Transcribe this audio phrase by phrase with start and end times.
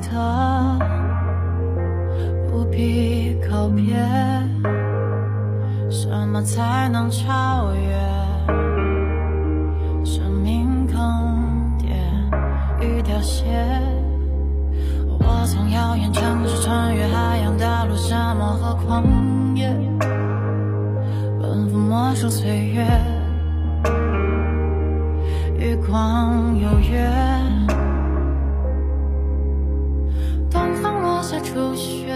[0.00, 0.78] 的
[2.50, 3.94] 不必告别
[5.90, 7.98] 什么才能超越？
[10.04, 10.96] 生命更
[11.78, 11.90] 点
[12.80, 13.44] 与凋谢
[15.08, 19.04] 我从遥远城市穿越海洋大陆沙漠和旷
[19.54, 19.70] 野。
[21.40, 22.84] 奔赴陌生岁月
[25.58, 27.59] 月光有约。
[31.42, 32.06] 初雪，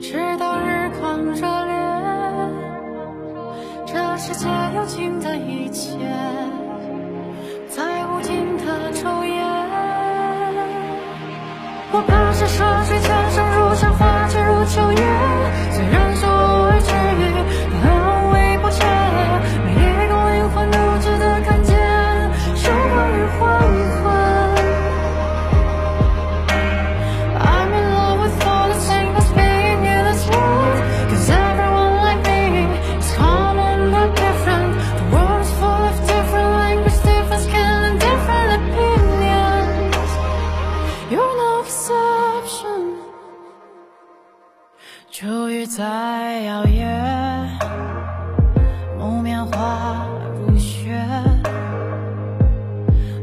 [0.00, 1.74] 直到日光热烈，
[3.86, 5.98] 这世界有情的一切，
[7.68, 9.42] 在无尽的昼夜。
[11.92, 12.46] 我跋山
[12.84, 13.25] 涉水，
[45.18, 47.48] 秋雨在摇曳，
[48.98, 50.06] 木棉花
[50.46, 50.94] 如雪，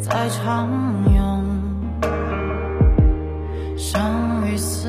[0.00, 0.68] 在长
[1.12, 1.44] 涌。
[3.76, 4.88] 生与死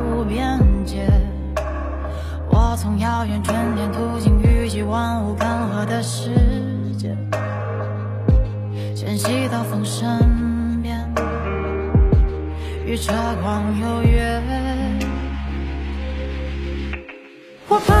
[0.00, 1.06] 无边界，
[2.48, 6.30] 我从遥远春天途经雨季万物干涸的世
[6.96, 7.14] 界，
[8.96, 10.98] 迁徙到风身边，
[12.86, 14.67] 与车光有约。
[17.68, 17.97] What?